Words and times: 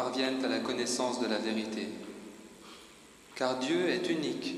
Parviennent 0.00 0.42
à 0.42 0.48
la 0.48 0.60
connaissance 0.60 1.20
de 1.20 1.26
la 1.26 1.36
vérité. 1.36 1.86
Car 3.34 3.58
Dieu 3.58 3.90
est 3.90 4.08
unique, 4.08 4.54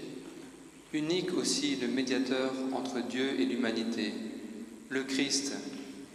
unique 0.92 1.32
aussi 1.34 1.75
le 1.75 1.88
médiateur 1.88 2.53
entre 2.72 3.00
Dieu 3.00 3.41
et 3.41 3.44
l'humanité, 3.44 4.12
le 4.88 5.03
Christ, 5.03 5.54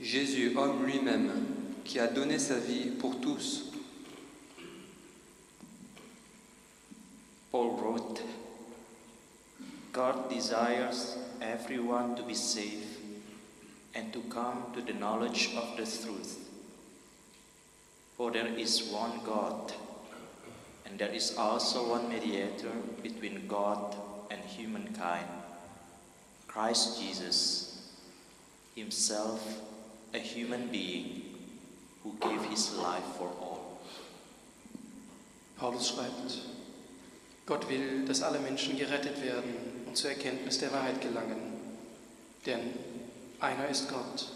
Jésus, 0.02 0.56
homme 0.56 0.86
lui-même, 0.86 1.30
qui 1.84 2.00
a 2.00 2.08
donné 2.08 2.40
sa 2.40 2.58
vie 2.58 2.86
pour 3.00 3.20
tous. 3.20 3.66
Paul 7.52 7.72
wrote, 7.82 8.22
God 9.92 10.30
desires 10.30 11.18
everyone 11.42 12.16
to 12.16 12.24
be 12.24 12.34
saved 12.34 12.96
and 13.94 14.10
to 14.14 14.22
come 14.30 14.72
to 14.74 14.80
the 14.80 14.98
knowledge 14.98 15.50
of 15.58 15.76
the 15.76 15.84
truth. 15.84 16.47
For 18.18 18.32
there 18.32 18.48
is 18.48 18.90
one 18.92 19.22
God, 19.24 19.72
and 20.88 20.98
there 20.98 21.14
is 21.14 21.38
also 21.38 21.90
one 21.90 22.10
mediator 22.10 22.72
between 23.04 23.48
God 23.48 23.96
and 24.32 24.42
humankind, 24.42 25.28
Christ 26.48 27.00
Jesus, 27.00 27.94
himself 28.74 29.62
a 30.16 30.18
human 30.18 30.68
being 30.70 31.22
who 32.04 32.16
gave 32.20 32.44
his 32.46 32.76
life 32.78 33.06
for 33.20 33.30
all. 33.40 33.82
Paulus 35.60 35.90
schreibt, 35.90 36.40
Gott 37.46 37.70
will, 37.70 38.06
dass 38.06 38.24
alle 38.24 38.40
Menschen 38.40 38.78
gerettet 38.78 39.22
werden 39.24 39.54
und 39.86 39.96
zur 39.96 40.10
Erkenntnis 40.10 40.58
der 40.58 40.72
Wahrheit 40.72 41.02
gelangen. 41.02 41.54
Denn 42.48 42.74
einer 43.40 43.68
ist 43.68 43.90
Gott, 43.90 44.28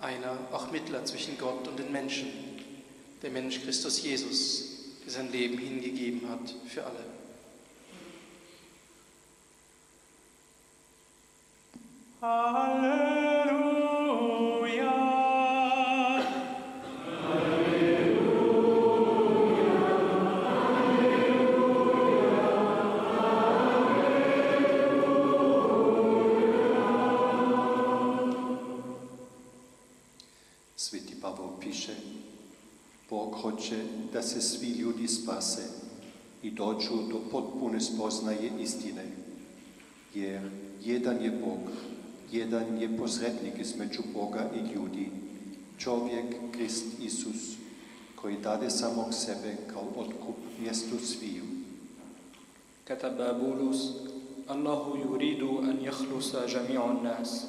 einer 0.00 0.36
auch 0.52 0.70
Mittler 0.70 1.04
zwischen 1.06 1.38
Gott 1.38 1.66
und 1.66 1.78
den 1.78 1.90
Menschen, 1.90 2.53
der 3.24 3.32
Mensch 3.32 3.62
Christus 3.62 4.02
Jesus, 4.02 4.64
der 5.02 5.12
sein 5.12 5.32
Leben 5.32 5.56
hingegeben 5.56 6.28
hat 6.28 6.54
für 6.68 6.84
alle. 6.84 7.04
Halleluja. 12.20 13.33
hoće 33.43 33.83
da 34.13 34.21
se 34.21 34.41
svi 34.41 34.67
ljudi 34.67 35.07
spase 35.07 35.61
i 36.43 36.51
dođu 36.51 36.95
do 37.11 37.19
potpune 37.31 37.81
spoznaje 37.81 38.51
istine, 38.59 39.05
jer 40.13 40.41
jedan 40.85 41.21
je 41.21 41.31
Bog, 41.31 41.71
jedan 42.31 42.81
je 42.81 42.97
posrednik 42.97 43.59
između 43.59 44.01
Boga 44.13 44.49
i 44.55 44.73
ljudi, 44.73 45.09
čovjek 45.77 46.25
Krist 46.51 46.85
Isus, 47.01 47.57
koji 48.15 48.37
dade 48.37 48.69
samog 48.69 49.13
sebe 49.13 49.57
kao 49.73 49.83
otkup 49.95 50.35
mjestu 50.61 50.99
sviju. 51.05 51.49
كتب 52.89 53.17
بولس 53.39 53.93
الله 54.49 54.97
يريد 55.05 55.43
ان 55.43 55.77
يخلص 55.81 56.35
جميع 56.35 56.91
الناس 56.91 57.45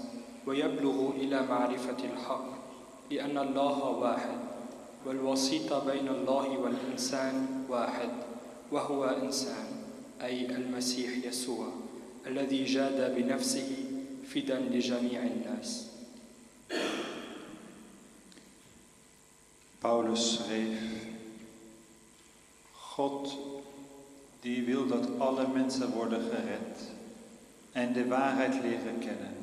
ويبلغ 0.46 1.10
الى 1.16 1.46
معرفه 1.46 1.96
الحق 2.04 2.48
لان 3.10 3.38
الله 3.38 3.88
واحد 3.88 4.38
والوسيط 5.05 5.73
بين 5.73 6.07
الله 6.07 6.57
والانسان 6.57 7.65
واحد 7.69 8.09
وهو 8.71 9.05
انسان 9.05 9.67
اي 10.21 10.45
المسيح 10.45 11.25
يسوع 11.25 11.67
الذي 12.27 12.63
جاد 12.63 13.15
بنفسه 13.15 13.69
فدا 14.33 14.59
لجميع 14.59 15.23
الناس 15.23 15.85
Paulus 19.85 20.33
schreef, 20.33 20.81
God 22.95 23.37
die 24.41 24.63
wil 24.65 24.87
dat 24.87 25.05
alle 25.17 25.47
mensen 25.47 25.91
worden 25.91 26.21
gered 26.21 26.89
en 27.71 27.93
de 27.93 28.07
waarheid 28.07 28.53
leren 28.53 28.99
kennen. 28.99 29.35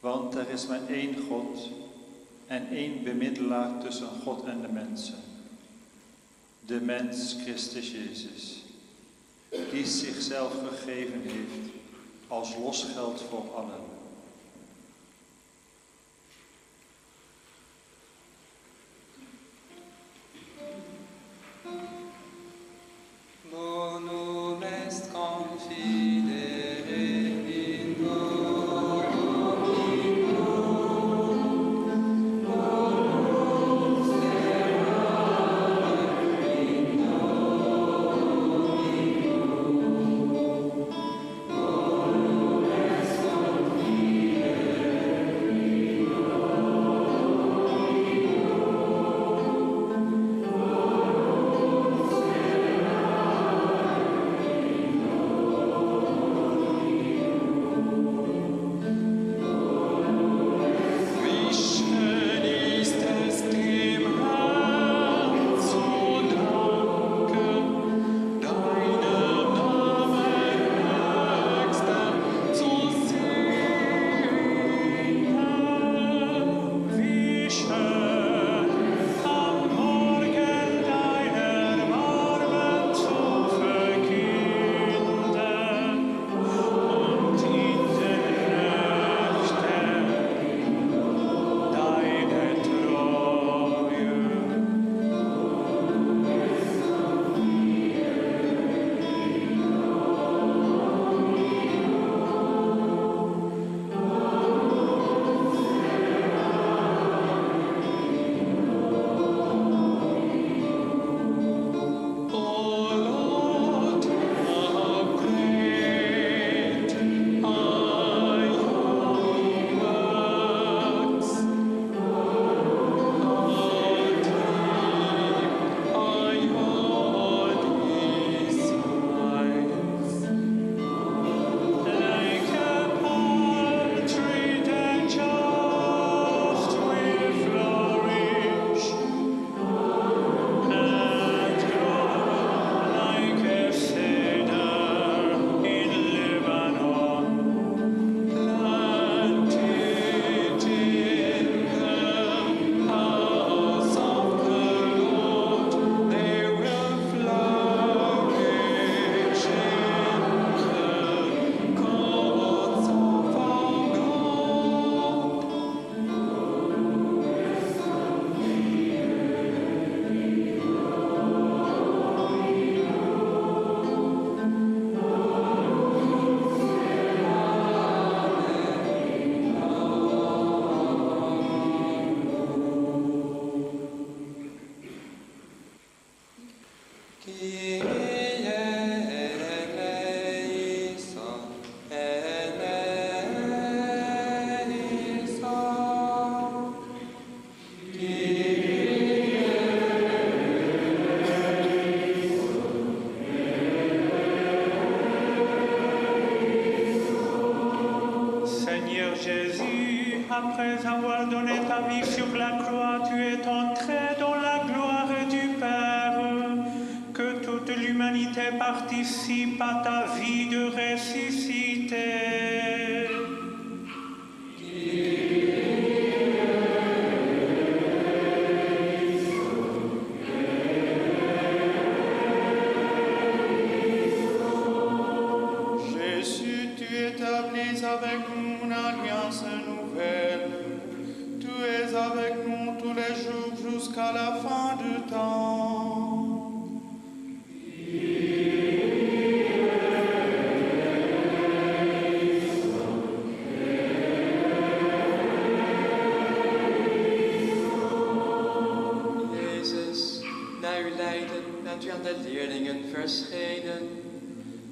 Want 0.00 0.34
er 0.34 0.50
is 0.50 0.66
maar 0.66 0.86
één 0.88 1.16
God 1.28 1.68
en 2.46 2.68
één 2.70 3.02
bemiddelaar 3.02 3.80
tussen 3.80 4.08
God 4.22 4.44
en 4.44 4.60
de 4.60 4.68
mensen. 4.68 5.18
De 6.66 6.80
mens 6.80 7.36
Christus 7.42 7.90
Jezus, 7.90 8.62
die 9.70 9.86
zichzelf 9.86 10.52
gegeven 10.68 11.20
heeft 11.22 11.72
als 12.28 12.56
losgeld 12.56 13.22
voor 13.28 13.54
allen. 13.54 13.95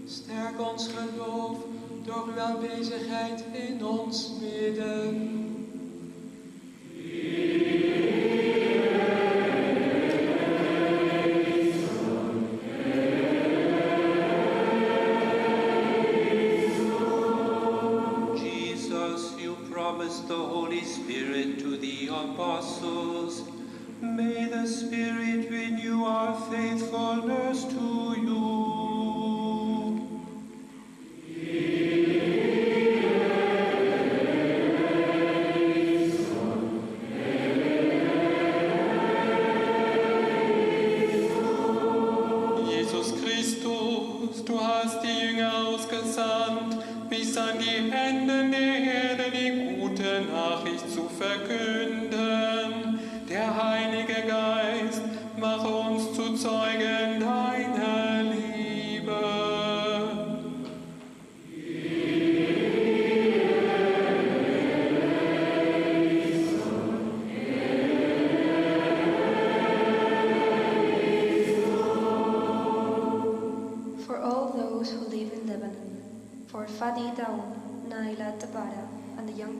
Sterk 0.06 0.60
ons 0.72 0.88
geloof 0.88 1.58
door 2.04 2.28
uw 2.34 2.40
aanwezigheid 2.40 3.44
in 3.52 3.86
ons 3.86 4.30
midden. 4.40 5.33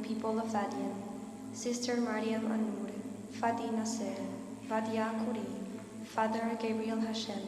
People 0.05 0.39
of 0.39 0.53
Ladian, 0.53 0.95
Sister 1.55 1.97
Mariam 1.97 2.45
Anur, 2.55 2.93
Fadi 3.41 3.73
Nasser, 3.73 4.21
Vadia 4.69 5.09
Kuri, 5.25 5.41
Father 6.05 6.51
Gabriel 6.61 7.01
Hashem, 7.01 7.41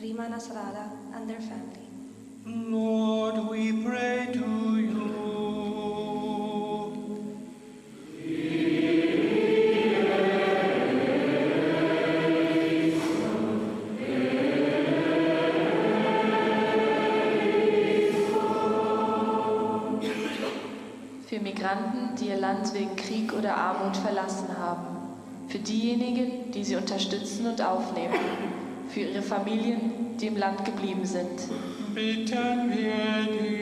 Rima 0.00 0.24
Nasrallah, 0.24 0.90
and 1.14 1.30
their 1.30 1.40
family. 1.40 1.86
Lord, 2.44 3.48
we 3.48 3.84
pray 3.84 4.28
to 4.32 4.78
you. 4.80 5.43
Wegen 22.74 22.96
Krieg 22.96 23.32
oder 23.32 23.56
Armut 23.56 23.96
verlassen 23.96 24.48
haben. 24.58 24.86
Für 25.48 25.58
diejenigen, 25.58 26.50
die 26.52 26.64
sie 26.64 26.76
unterstützen 26.76 27.46
und 27.46 27.62
aufnehmen. 27.62 28.14
Für 28.88 29.00
ihre 29.00 29.22
Familien, 29.22 30.16
die 30.20 30.26
im 30.26 30.36
Land 30.36 30.64
geblieben 30.64 31.04
sind. 31.04 31.40
Bitten 31.94 32.70
wir 32.70 33.32
dich. 33.32 33.53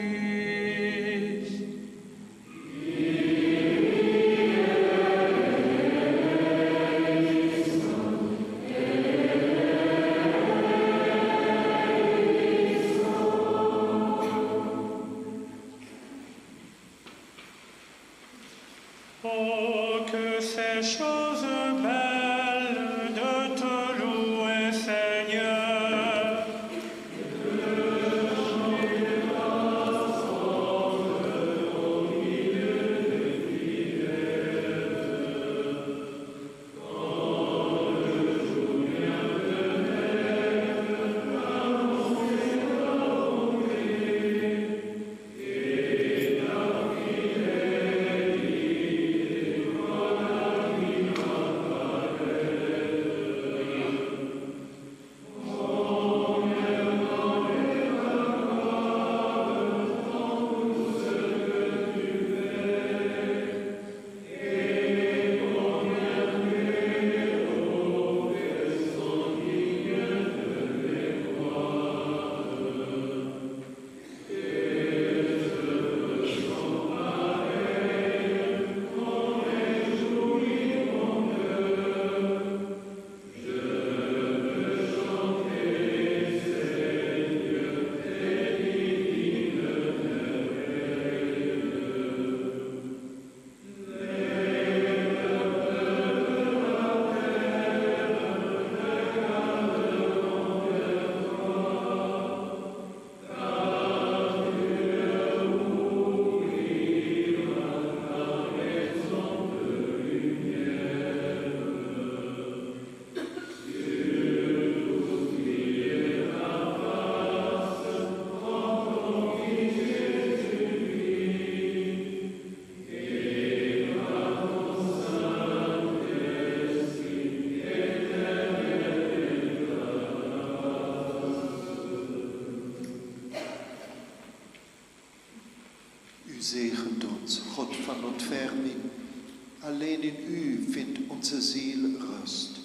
Allein 139.63 140.01
in 140.03 140.15
Ü 140.27 140.71
findet 140.71 141.09
unser 141.09 141.41
Seel 141.41 141.95
rust. 141.97 142.59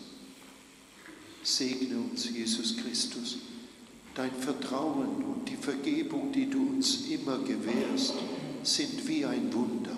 Segne 1.45 1.97
uns, 1.97 2.29
Jesus 2.29 2.77
Christus, 2.77 3.39
dein 4.15 4.33
Vertrauen 4.33 5.23
und 5.23 5.49
die 5.49 5.57
Vergebung, 5.57 6.33
die 6.33 6.51
du 6.51 6.59
uns 6.59 7.07
immer 7.09 7.39
gewährst, 7.39 8.15
sind 8.65 9.07
wie 9.07 9.25
ein 9.25 9.53
Wunder. 9.55 9.97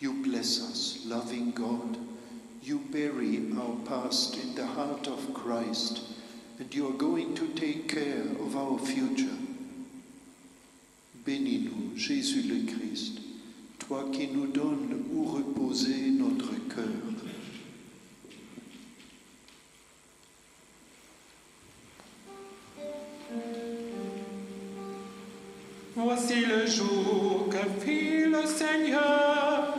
You 0.00 0.14
bless 0.22 0.60
us, 0.60 1.00
loving 1.06 1.54
God. 1.54 1.98
You 2.62 2.78
bury 2.90 3.40
our 3.56 3.76
past 3.84 4.36
in 4.36 4.54
the 4.54 4.66
heart 4.66 5.06
of 5.08 5.34
Christ, 5.34 6.00
and 6.58 6.74
you 6.74 6.86
are 6.86 6.96
going 6.96 7.34
to 7.34 7.46
take 7.48 7.86
care 7.86 8.24
of 8.40 8.56
our 8.56 8.78
future. 8.78 9.36
Bénis-nous, 11.26 11.96
Jésus 11.96 12.42
le 12.48 12.64
Christ. 12.64 13.19
toi 13.90 14.04
qui 14.12 14.28
nous 14.28 14.46
donnes 14.46 15.02
où 15.12 15.24
reposer 15.24 16.12
notre 16.16 16.52
cœur. 16.72 16.84
Voici 25.96 26.46
le 26.46 26.66
jour 26.68 27.48
que 27.50 27.84
fit 27.84 28.26
le 28.26 28.46
Seigneur. 28.46 29.74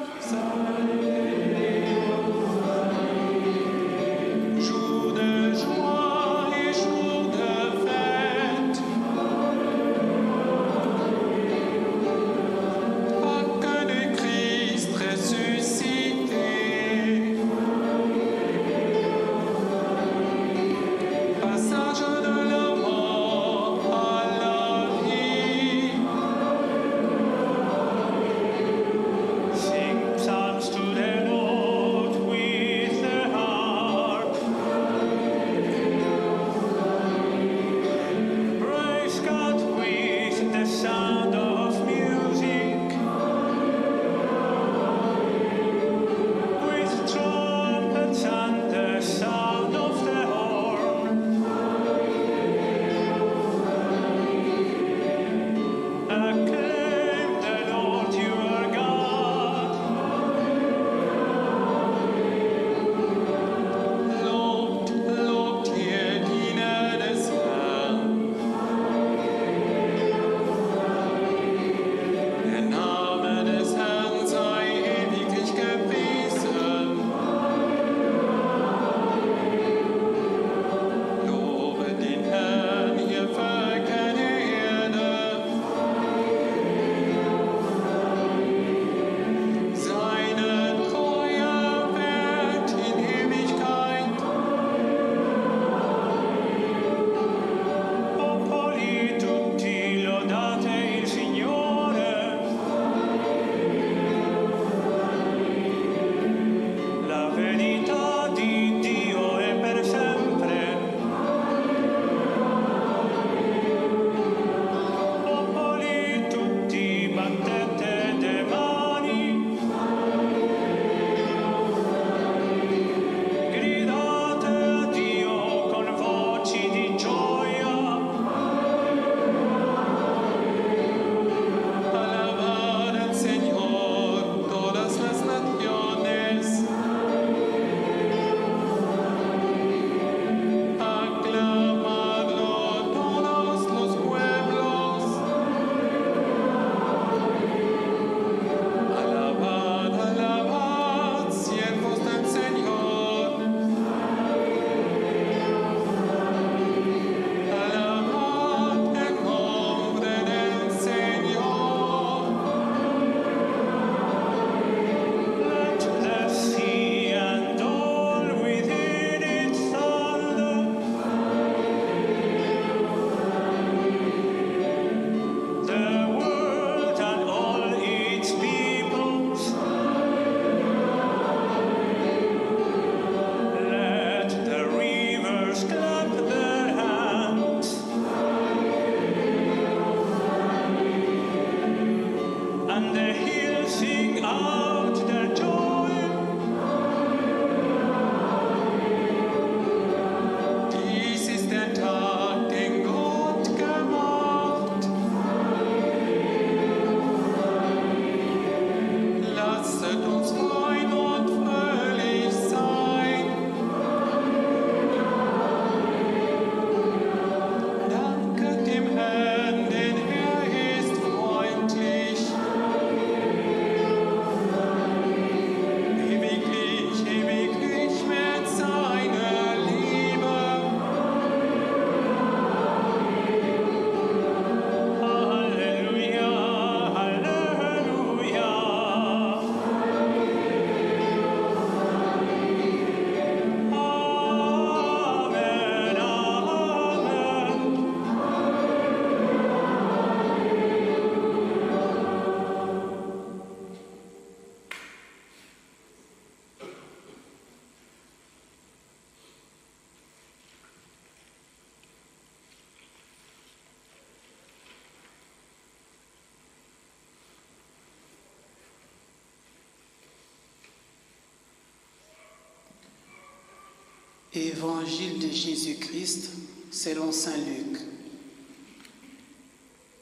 Évangile 274.33 275.19
de 275.19 275.27
Jésus-Christ 275.27 276.29
selon 276.71 277.11
Saint 277.11 277.35
Luc. 277.35 277.81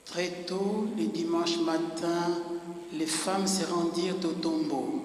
Très 0.06 0.30
tôt, 0.46 0.86
le 0.96 1.06
dimanche 1.06 1.58
matin, 1.62 2.38
les 2.94 3.08
femmes 3.08 3.48
se 3.48 3.66
rendirent 3.66 4.24
au 4.24 4.34
tombeau 4.34 5.02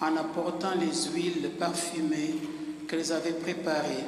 en 0.00 0.16
apportant 0.16 0.74
les 0.80 1.12
huiles 1.12 1.50
parfumées 1.58 2.36
qu'elles 2.88 3.12
avaient 3.12 3.32
préparées. 3.32 4.06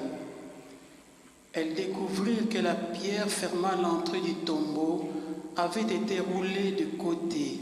Elles 1.53 1.75
découvrirent 1.75 2.49
que 2.49 2.59
la 2.59 2.75
pierre 2.75 3.29
fermant 3.29 3.77
l'entrée 3.83 4.23
du 4.23 4.37
tombeau 4.37 5.11
avait 5.55 5.83
été 5.83 6.21
roulée 6.21 6.73
de 6.73 6.97
côté. 6.97 7.61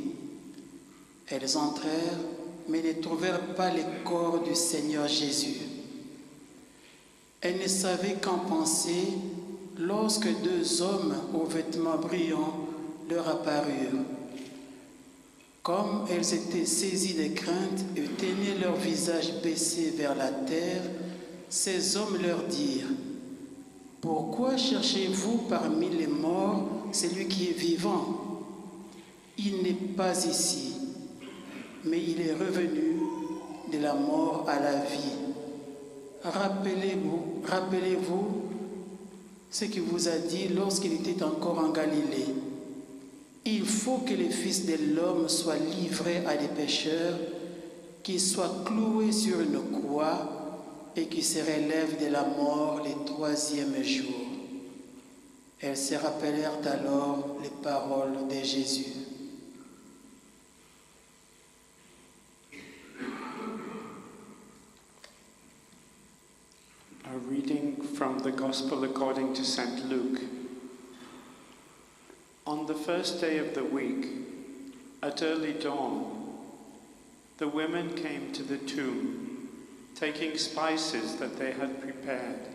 Elles 1.26 1.56
entrèrent, 1.56 2.20
mais 2.68 2.82
ne 2.82 3.02
trouvèrent 3.02 3.54
pas 3.56 3.70
le 3.70 3.82
corps 4.04 4.44
du 4.44 4.54
Seigneur 4.54 5.08
Jésus. 5.08 5.73
Elles 7.44 7.58
ne 7.58 7.68
savaient 7.68 8.16
qu'en 8.22 8.38
penser 8.38 9.04
lorsque 9.78 10.28
deux 10.42 10.80
hommes 10.80 11.14
aux 11.34 11.44
vêtements 11.44 11.98
brillants 11.98 12.56
leur 13.10 13.28
apparurent. 13.28 14.02
Comme 15.62 16.06
elles 16.10 16.32
étaient 16.32 16.64
saisies 16.64 17.12
de 17.12 17.34
crainte 17.34 17.84
et 17.96 18.04
tenaient 18.04 18.58
leur 18.62 18.76
visage 18.76 19.42
baissé 19.42 19.92
vers 19.94 20.14
la 20.14 20.28
terre, 20.28 20.80
ces 21.50 21.98
hommes 21.98 22.16
leur 22.22 22.44
dirent, 22.44 22.88
Pourquoi 24.00 24.56
cherchez-vous 24.56 25.42
parmi 25.46 25.90
les 25.90 26.06
morts 26.06 26.66
celui 26.92 27.28
qui 27.28 27.50
est 27.50 27.58
vivant? 27.58 28.40
Il 29.36 29.62
n'est 29.62 29.72
pas 29.74 30.24
ici, 30.24 30.72
mais 31.84 32.02
il 32.02 32.22
est 32.22 32.32
revenu 32.32 33.00
de 33.70 33.78
la 33.78 33.92
mort 33.92 34.46
à 34.48 34.58
la 34.60 34.76
vie. 34.76 35.23
Rappelez-vous, 36.24 37.42
rappelez-vous 37.46 38.42
ce 39.50 39.66
qu'il 39.66 39.82
vous 39.82 40.08
a 40.08 40.16
dit 40.16 40.48
lorsqu'il 40.48 40.94
était 40.94 41.22
encore 41.22 41.58
en 41.58 41.68
Galilée. 41.68 42.34
Il 43.44 43.66
faut 43.66 43.98
que 43.98 44.14
le 44.14 44.30
Fils 44.30 44.64
de 44.64 44.94
l'homme 44.96 45.28
soit 45.28 45.58
livré 45.58 46.24
à 46.26 46.34
des 46.36 46.48
pécheurs, 46.48 47.18
qu'il 48.02 48.20
soit 48.20 48.64
cloué 48.64 49.12
sur 49.12 49.38
une 49.38 49.60
croix 49.70 50.90
et 50.96 51.06
qu'il 51.08 51.24
se 51.24 51.40
relève 51.40 52.02
de 52.02 52.10
la 52.10 52.22
mort 52.22 52.80
le 52.82 53.04
troisième 53.04 53.82
jour. 53.84 54.14
Elles 55.60 55.76
se 55.76 55.94
rappelèrent 55.94 56.58
alors 56.64 57.36
les 57.42 57.50
paroles 57.62 58.28
de 58.30 58.42
Jésus. 58.42 59.03
A 67.14 67.18
reading 67.18 67.76
from 67.80 68.18
the 68.18 68.32
Gospel 68.32 68.82
according 68.82 69.34
to 69.34 69.44
St. 69.44 69.88
Luke. 69.88 70.20
On 72.44 72.66
the 72.66 72.74
first 72.74 73.20
day 73.20 73.38
of 73.38 73.54
the 73.54 73.62
week, 73.62 74.08
at 75.00 75.22
early 75.22 75.52
dawn, 75.52 76.34
the 77.38 77.46
women 77.46 77.94
came 77.94 78.32
to 78.32 78.42
the 78.42 78.58
tomb, 78.58 79.48
taking 79.94 80.36
spices 80.36 81.14
that 81.18 81.38
they 81.38 81.52
had 81.52 81.80
prepared. 81.80 82.48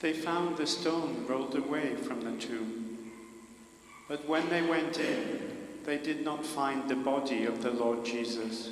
They 0.00 0.12
found 0.12 0.56
the 0.56 0.66
stone 0.66 1.24
rolled 1.28 1.54
away 1.54 1.94
from 1.94 2.22
the 2.22 2.36
tomb. 2.44 3.12
But 4.08 4.26
when 4.26 4.48
they 4.48 4.62
went 4.62 4.98
in, 4.98 5.56
they 5.84 5.98
did 5.98 6.24
not 6.24 6.44
find 6.44 6.88
the 6.88 6.96
body 6.96 7.44
of 7.44 7.62
the 7.62 7.70
Lord 7.70 8.04
Jesus. 8.04 8.70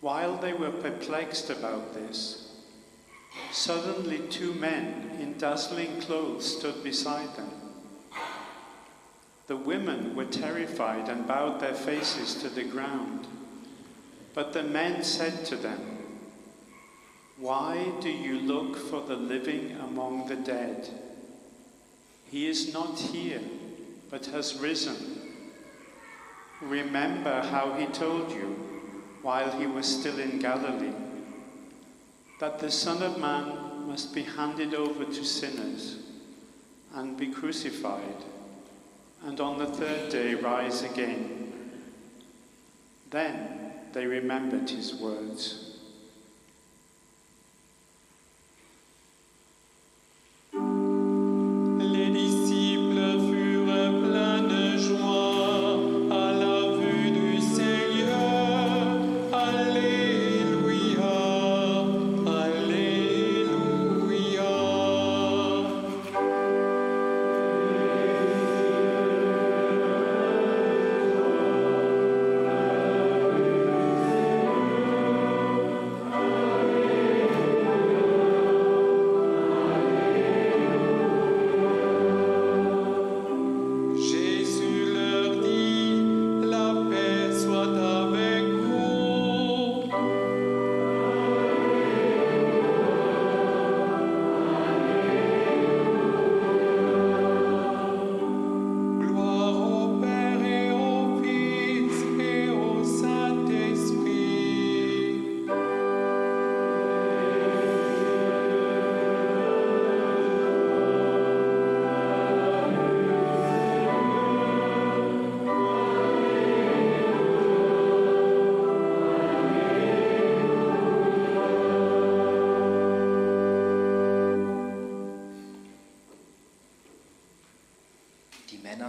While 0.00 0.38
they 0.38 0.54
were 0.54 0.70
perplexed 0.70 1.50
about 1.50 1.92
this, 1.92 2.52
suddenly 3.52 4.20
two 4.30 4.54
men 4.54 5.10
in 5.20 5.36
dazzling 5.36 6.00
clothes 6.00 6.56
stood 6.56 6.82
beside 6.82 7.36
them. 7.36 7.50
The 9.46 9.56
women 9.56 10.14
were 10.14 10.24
terrified 10.24 11.08
and 11.08 11.26
bowed 11.26 11.60
their 11.60 11.74
faces 11.74 12.34
to 12.36 12.48
the 12.48 12.64
ground. 12.64 13.26
But 14.32 14.52
the 14.52 14.62
men 14.62 15.02
said 15.02 15.44
to 15.46 15.56
them, 15.56 15.98
Why 17.36 17.92
do 18.00 18.08
you 18.08 18.38
look 18.38 18.76
for 18.76 19.02
the 19.02 19.16
living 19.16 19.76
among 19.82 20.28
the 20.28 20.36
dead? 20.36 20.88
He 22.30 22.46
is 22.46 22.72
not 22.72 22.98
here, 22.98 23.42
but 24.08 24.26
has 24.26 24.58
risen. 24.58 24.96
Remember 26.62 27.42
how 27.42 27.74
he 27.74 27.86
told 27.86 28.30
you 28.30 28.69
while 29.22 29.50
he 29.58 29.66
was 29.66 29.86
still 29.86 30.18
in 30.18 30.38
Galilee 30.38 30.92
that 32.40 32.58
the 32.58 32.70
Son 32.70 33.02
of 33.02 33.18
Man 33.18 33.86
must 33.86 34.14
be 34.14 34.22
handed 34.22 34.74
over 34.74 35.04
to 35.04 35.24
sinners 35.24 35.98
and 36.94 37.16
be 37.16 37.28
crucified, 37.30 38.24
and 39.24 39.38
on 39.40 39.58
the 39.58 39.66
third 39.66 40.10
day 40.10 40.34
rise 40.34 40.82
again. 40.82 41.52
Then 43.10 43.72
they 43.92 44.06
remembered 44.06 44.70
his 44.70 44.94
words. 44.94 45.69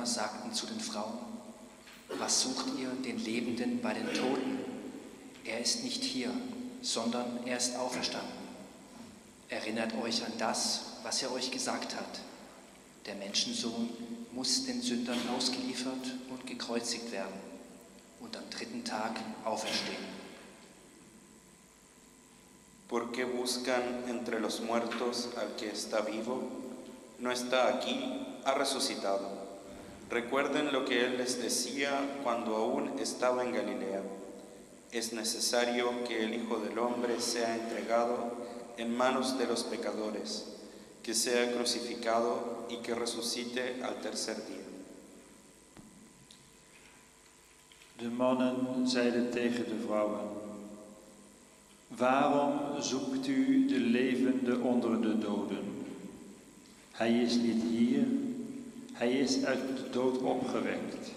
Männer 0.02 0.14
sagten 0.14 0.52
zu 0.52 0.66
den 0.66 0.80
Frauen, 0.80 1.20
was 2.18 2.42
sucht 2.42 2.66
ihr 2.80 2.90
den 3.06 3.20
Lebenden 3.20 3.82
bei 3.84 3.94
den 3.94 4.08
Toten? 4.08 4.58
Er 5.46 5.60
ist 5.60 5.84
nicht 5.84 6.04
hier, 6.04 6.32
sondern 6.82 7.46
er 7.46 7.58
ist 7.58 7.76
auferstanden. 7.76 8.32
Erinnert 9.50 9.94
euch 10.02 10.26
an 10.26 10.34
das, 10.40 10.82
was 11.04 11.22
er 11.22 11.32
euch 11.32 11.52
gesagt 11.52 11.96
hat. 11.96 12.20
Der 13.06 13.14
Menschensohn 13.14 13.90
muss 14.32 14.66
den 14.66 14.82
Sündern 14.82 15.20
ausgeliefert 15.38 16.16
und 16.32 16.48
gekreuzigt 16.48 17.12
werden 17.12 17.40
und 18.22 18.36
am 18.36 18.50
dritten 18.50 18.84
Tag 18.84 19.20
auferstehen. 19.46 20.22
¿Por 22.88 23.12
qué 23.12 23.26
buscan 23.26 24.04
entre 24.08 24.40
los 24.40 24.62
muertos 24.62 25.30
al 25.38 25.56
que 25.58 25.70
está 25.70 26.02
vivo? 26.02 26.42
No 27.20 27.32
está 27.32 27.68
aquí, 27.68 28.26
ha 28.44 28.56
resucitado. 28.56 29.41
Recuerden 30.12 30.74
lo 30.74 30.84
que 30.84 31.06
él 31.06 31.18
les 31.18 31.42
decía 31.42 32.20
cuando 32.22 32.58
aún 32.58 33.00
estaba 33.00 33.46
en 33.46 33.54
Galilea. 33.54 34.04
Es 34.92 35.14
necesario 35.14 36.04
que 36.06 36.26
el 36.26 36.34
Hijo 36.34 36.58
del 36.58 36.78
Hombre 36.80 37.22
sea 37.22 37.56
entregado 37.56 38.34
en 38.76 38.94
manos 38.94 39.40
de 39.40 39.48
los 39.48 39.64
pecadores, 39.64 40.48
que 41.02 41.14
sea 41.14 41.54
crucificado 41.54 42.68
y 42.70 42.78
que 42.78 42.94
resucite 42.94 43.82
al 43.84 44.02
tercer 44.02 44.36
día. 44.48 44.58
De 48.02 48.10
mannen 48.10 48.90
zeiden 48.90 49.32
tegen 49.32 49.64
de 49.64 49.86
vrouwen: 49.86 50.28
Waarom 51.98 52.82
zoekt 52.82 53.28
u 53.28 53.66
de 53.68 53.80
levende 53.80 54.60
onder 54.60 55.02
de 55.02 55.20
doden? 55.20 55.86
Hij 56.92 57.22
is 57.22 57.36
niet 57.36 57.64
hier, 57.64 58.08
hij 59.02 59.12
is 59.12 59.44
uit 59.44 59.60
de 59.60 59.90
dood 59.90 60.18
opgewekt. 60.18 61.12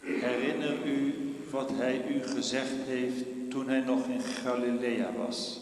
Herinner 0.00 0.86
u 0.86 1.14
wat 1.50 1.70
hij 1.72 2.08
u 2.08 2.22
gezegd 2.22 2.86
heeft 2.86 3.24
toen 3.48 3.68
hij 3.68 3.80
nog 3.80 4.06
in 4.06 4.20
Galilea 4.20 5.12
was. 5.12 5.60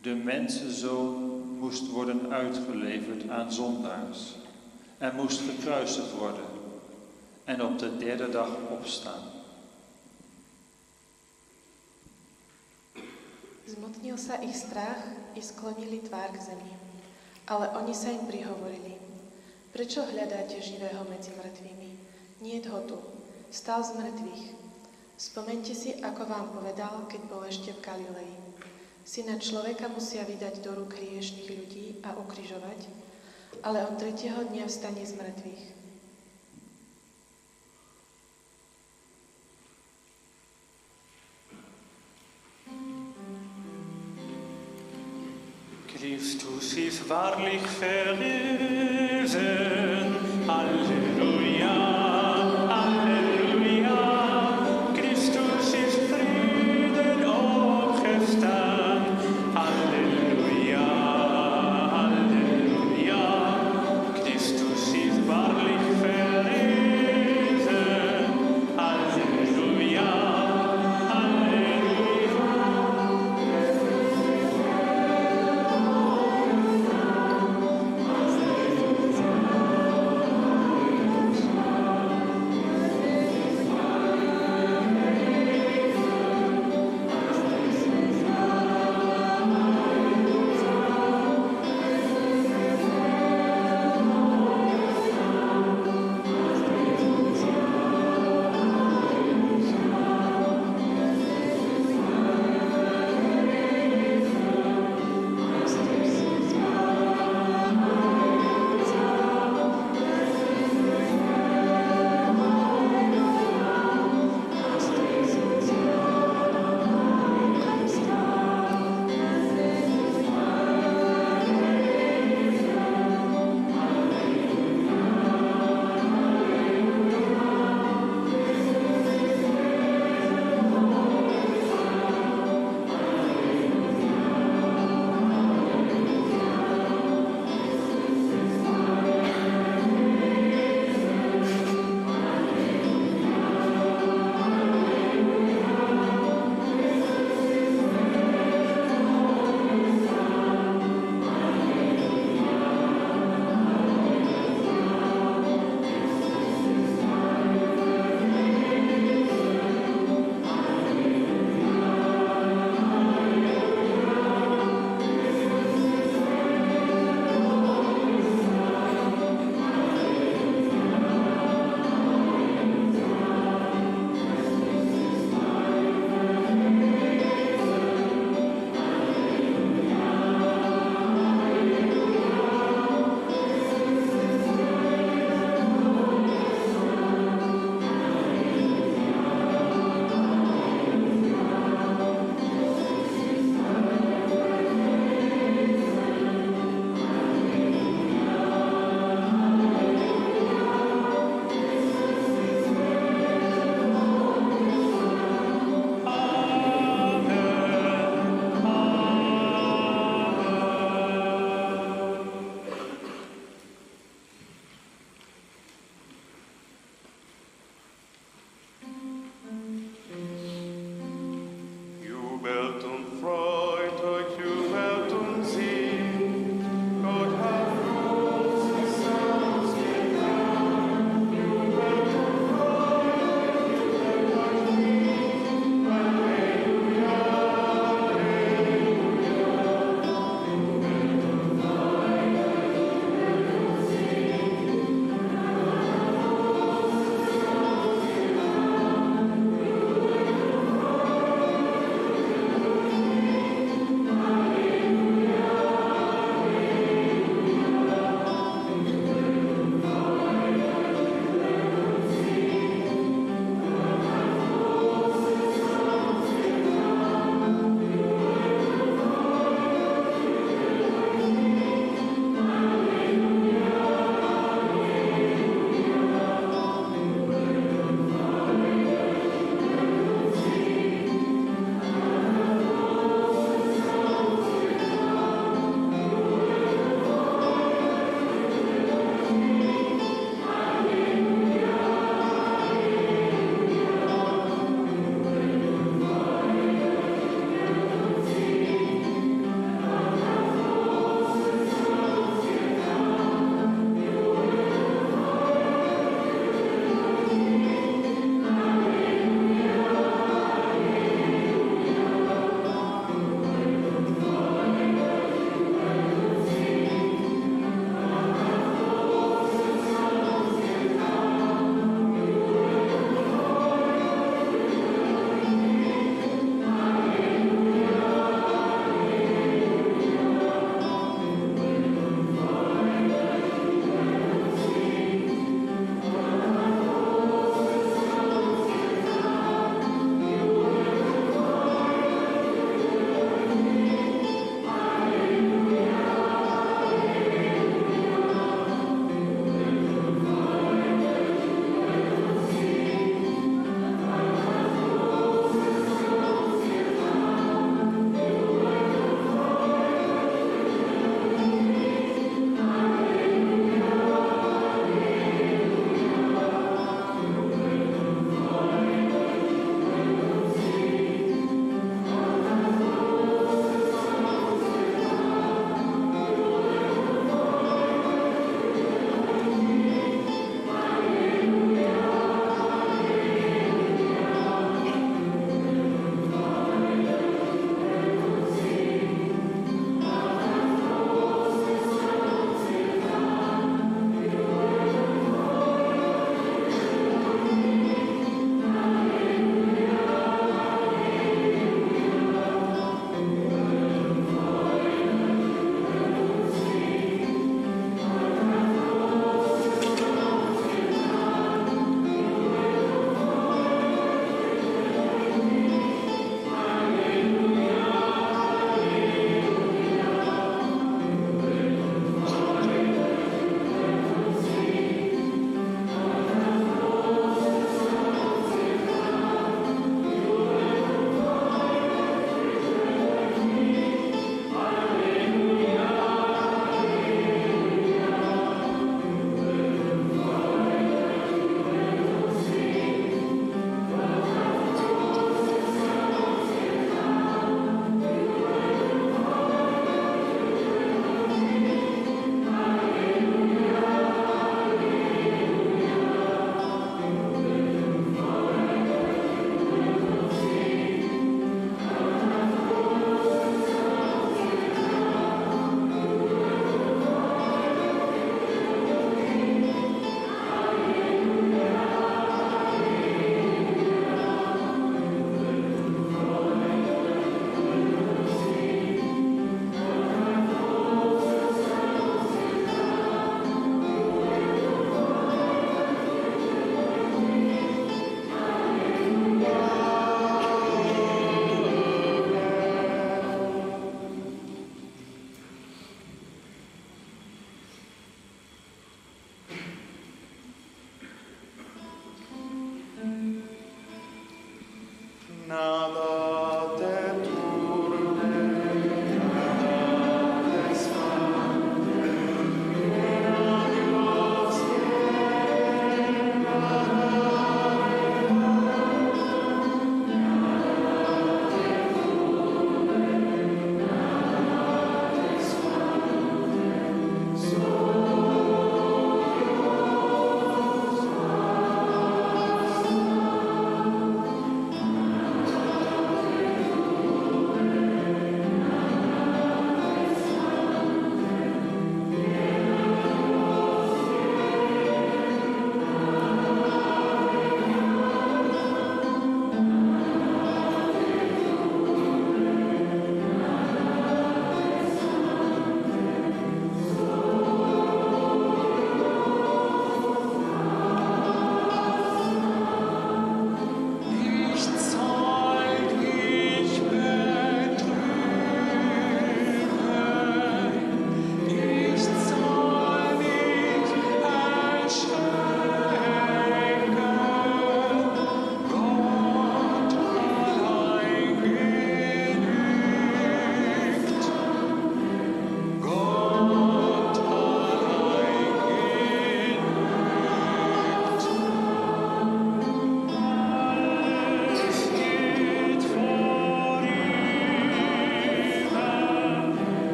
De 0.00 0.14
mensenzoon 0.14 1.42
moest 1.58 1.88
worden 1.88 2.32
uitgeleverd 2.32 3.28
aan 3.28 3.52
zondaars 3.52 4.36
en 4.98 5.14
moest 5.14 5.40
gekruisigd 5.40 6.12
worden 6.18 6.46
en 7.44 7.64
op 7.64 7.78
de 7.78 7.96
derde 7.96 8.28
dag 8.28 8.50
opstaan. 8.70 9.22
Zmotnil 13.66 14.16
sa 14.16 14.40
ich 14.40 14.54
strach 14.54 15.04
i 15.36 15.42
sklonili 15.42 16.02
tvár 16.02 16.30
k 16.30 16.40
zemi. 16.40 16.72
Ale 17.44 17.68
oni 17.74 17.94
sa 17.94 18.08
im 18.10 18.26
prihovorili. 18.26 19.01
Prečo 19.72 20.04
hľadáte 20.04 20.60
živého 20.60 21.00
medzi 21.08 21.32
mŕtvými? 21.32 21.90
Nie 22.44 22.60
ho 22.68 22.84
tu. 22.84 23.00
Stal 23.48 23.80
z 23.80 23.96
mŕtvych. 23.96 24.44
Spomente 25.16 25.72
si, 25.72 25.96
ako 25.96 26.28
vám 26.28 26.52
povedal, 26.52 27.08
keď 27.08 27.20
bol 27.24 27.40
ešte 27.48 27.72
v 27.72 27.80
Galilei. 27.80 28.36
Syna 29.08 29.40
človeka 29.40 29.88
musia 29.88 30.28
vydať 30.28 30.60
do 30.60 30.76
rúk 30.76 30.92
hriešných 30.92 31.48
ľudí 31.48 31.86
a 32.04 32.12
ukrižovať, 32.20 32.84
ale 33.64 33.88
on 33.88 33.96
tretieho 33.96 34.44
dňa 34.44 34.68
vstane 34.68 35.08
z 35.08 35.16
mŕtvych. 35.16 35.81
Christus 46.22 46.74
ist 46.74 47.08
wahrlich 47.08 47.62
verriesen. 47.80 49.40
Halleluja, 50.46 51.01